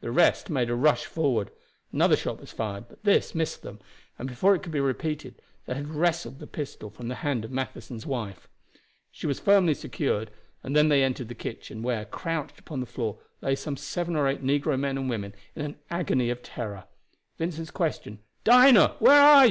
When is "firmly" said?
9.38-9.74